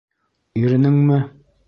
Иренеңме? 0.61 1.21